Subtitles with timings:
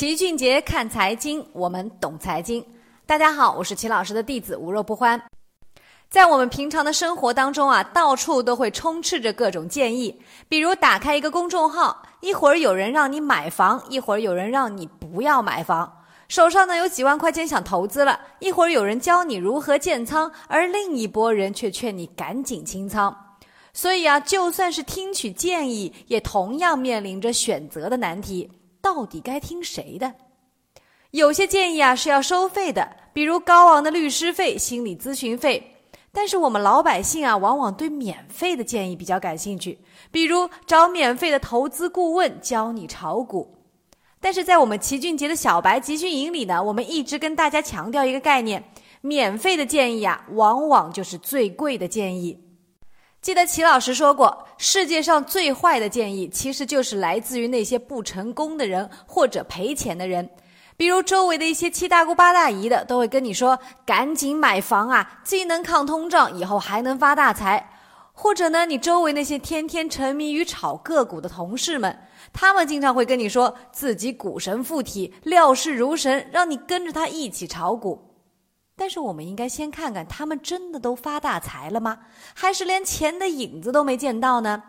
[0.00, 2.64] 齐俊杰看财经，我们懂财经。
[3.04, 5.22] 大家好，我是齐老师的弟子无肉不欢。
[6.08, 10.18] 在我们平常的生活当中啊，到处都会充斥着各种建议。
[10.48, 15.98] 比如打开一个公众号，一会儿有人让你买房，一会儿有人让你不要买房。
[16.28, 23.14] 手上呢有几万块钱想投资了，一会儿有人教你如何建仓，而另一拨人却劝你赶紧清仓。
[23.74, 28.50] 所以啊，就算是听取建议，也同样面临着选择的难题。
[28.80, 30.14] 到底该听谁的？
[31.10, 35.76] 有些建议啊是要收费的，比如高昂的律师费、心理咨询费。
[36.12, 39.78] 但是我们老百姓啊，往往对免费的建议比较感兴趣，
[40.10, 43.56] 比如找免费的投资顾问教你炒股。
[44.20, 48.62] 但是在我们齐俊杰的小白集训营里呢，我们一直跟大家强调一个概念：
[49.00, 52.38] 免费的建议啊，往往就是最贵的建议。
[53.22, 60.26] 记得齐老师说过，世界上最坏的建议，其实就是来自于那些不成功的人或者赔钱的人。
[60.78, 67.70] 比如周围的一些七大姑八大姨的，都会跟你说：“赶紧买房啊，既能抗通胀，以后还能发大财。”
[68.14, 71.94] 或者呢，你周围那些天天沉迷于炒个股的同事们，
[72.32, 78.09] 他们经常会跟你说自己股神附体，料事如神，让你跟着他一起炒股。
[78.80, 81.98] 但是我们应该先看看他们真的都发大财了吗？
[82.32, 84.62] 还是连钱的影子都没见到呢？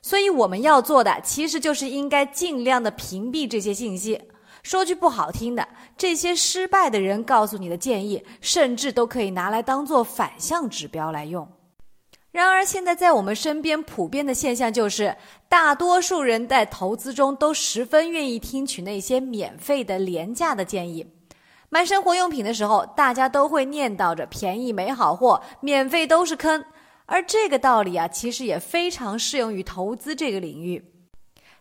[0.00, 4.22] 所以我们要做的其实就是应该尽量的屏蔽这些信息。
[4.62, 11.48] 说句不好听的，这些失败的人告诉你的建议，甚至都可以拿来当做反向指标来用。
[12.30, 15.16] 然而，现在在我们身边普遍的现象就是，
[15.48, 21.04] 大多数人在投资中都十分愿意听取那些免费的、廉价的建议。
[21.70, 26.64] 买生活用品的时候，大家都会念叨着便宜没好货，免费都是坑。
[27.04, 30.82] 而这个道理啊，其实也非常适用于投资这个领域。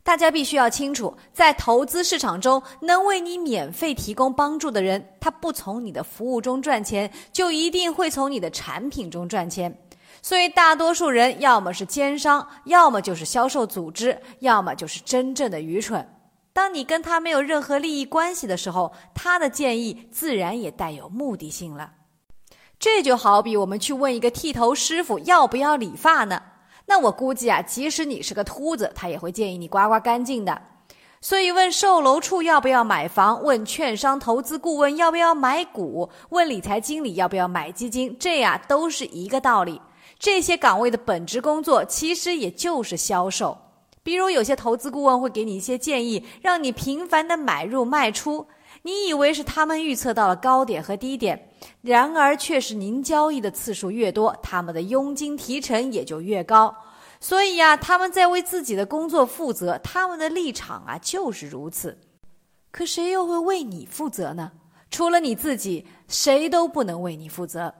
[0.03, 9.77] 大家必须要清楚，在投资市场中，能为你免费提供帮助的人，他不从你的服务中赚钱，就一定会从你的产品中赚钱。
[10.21, 16.07] 所以，大多数人要么是奸商，要么就是销售组织，要么就是真正的愚蠢。
[16.57, 21.91] 当你跟他没有任何利益关系的时候，他的建议自然也带有目的性了。
[22.79, 26.41] 这就好比我们去问一个剃头师傅要不要理发呢？
[26.87, 30.59] 那我估计啊，即使你是个秃子，他也会建议你刮刮干净的。
[31.21, 39.79] 所以，问售楼处要不要买房，问券商投资顾问要不要买股，问理财经理要不要买基金，这呀都是一个道理。
[40.17, 43.55] 这些岗位的本职工作其实也就是销售。
[44.07, 48.47] 比如有些投资顾问会给你一些建议，让你频繁的买入卖出。
[48.83, 51.49] 你以为是他们预测到了高点和低点，
[51.81, 56.73] 然而却是您交易的次数越多，他们的佣金提成也就越高。
[57.19, 61.97] 所以呀，他们在为自己的工作负责，他们的立场啊就是如此。
[62.71, 64.53] 可谁又会为你负责呢？
[64.89, 67.73] 除了你自己，谁都不能为你负责。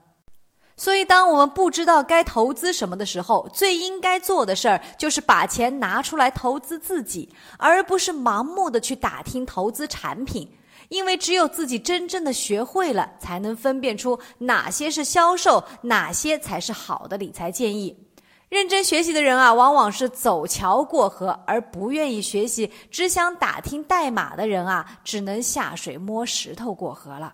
[0.79, 7.27] 所以，当我们不知道该投资什么的时候，最应该做的事儿就是把钱拿出来投资自己，
[7.57, 10.47] 而不是盲目的去打听投资产品。
[10.89, 18.07] 因为只有自己真正的学会了，才能分辨出哪些是销售，哪些才是好的理财建议。
[18.47, 27.33] 认真学习的人啊，往往是走桥过河；而不愿意学习，只想打听代码的人啊，只能下水摸石头过河了。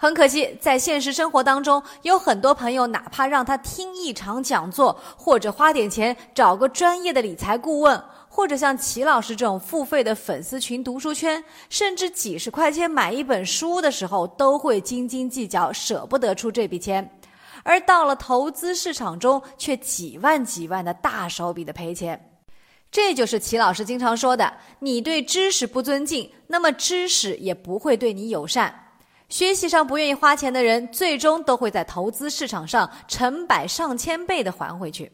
[0.00, 17.18] 很可惜，在现实生活当中，有很多朋友哪怕让他听一场讲座，或者花点钱找个专业的理财顾问，或者像齐老师这种付费的粉丝群读书圈，甚至几十块钱买一本书的时候，都会斤斤计较，舍不得出这笔钱，
[17.64, 22.38] 而到了投资市场中，却几万几万的大手笔的赔钱。
[22.92, 28.84] 这就是齐老师经常说的：你对知识不尊敬，那么知识也不会对你友善。
[29.28, 35.12] 学习上不愿意花钱的人，最终都会在投资市场上成百上千倍的还回去。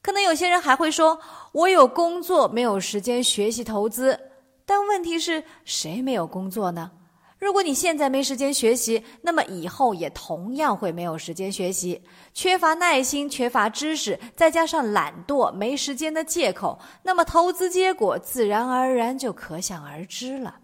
[0.00, 1.18] 可能有些人还会说
[1.52, 4.18] ：“我有工作，没有时间学习投资。”
[4.64, 6.90] 但问题是谁没有工作呢？
[7.38, 12.02] 如果你现在没时间学习，那么以后也同样会没有时间学习。
[12.32, 20.54] 缺乏耐心、缺乏知识，再加上懒惰、没时间的借口，那么投资结果自然而然就可想而知了。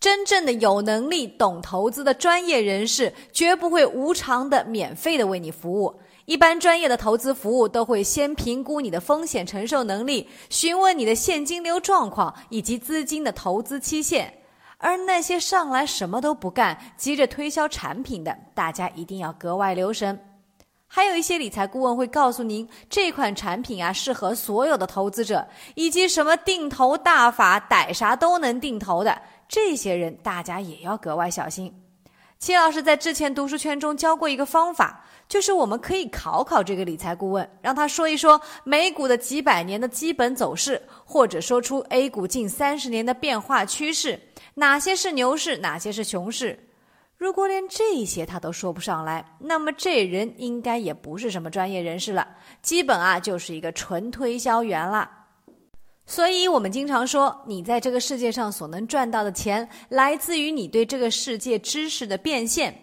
[0.00, 6.00] 真正的有能力、懂投资的专业人士，绝不会无偿的、免费的为你服务。
[6.24, 14.32] 一般专业的投资服务都会先评估你的风险承受能力，询问你的现金流状况以及资金的投资期限。
[14.76, 20.16] 而那些上来什么都不干、急着推销产品的，大家一定要格外留神。
[20.86, 31.74] 还有一些理财顾问会告诉您，这款产品啊适合所有的投资者，以及什么定投大法，逮啥都能定投的这些人，大家也要格外小心。
[32.38, 44.20] 齐老师在之前读书圈中教过一个方法，就是我们可以考考这个理财顾问，让他说一说美股的几百年的基本走势，或者说出 A 股近三十年的变化趋势，
[44.54, 46.56] 哪些是牛市，哪些是熊市。
[47.16, 52.28] 如果连这些他都说不上来，那么这人应该也不是什么专业人士了，
[52.62, 55.10] 基本啊就是一个纯推销员了。
[56.10, 62.74] 所以，我们经常说，你在这个世界上所能赚到的钱，来自于你对这个世界知识的变现。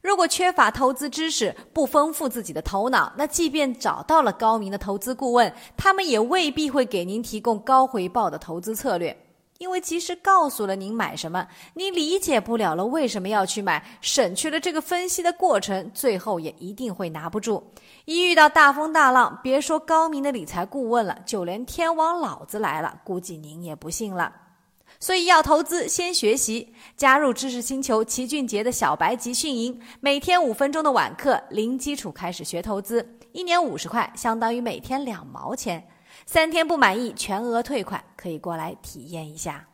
[0.00, 9.27] 如果缺乏投资知识，不丰富自己的头脑，那即便找到了高明的投资顾问，他们也未必会给您提供高回报的投资策略。
[9.58, 17.72] 因为即使告诉了您买什么，您理解不了了为什么要去买，省去了这个分析的过程，最后也一定会拿不住。
[18.04, 24.32] 一遇到大风大浪，别说高明的理财顾问了，就连天王老子来了，估计您也不信了。
[25.00, 35.84] 所以要投资，先学习，加入知识星球齐俊杰的小白集训营，每天五分钟的晚课，零基础开始学投资，一年五十块，相当于每天两毛钱。
[36.26, 39.66] 三天不满意，全额退款，可以过来体验一下。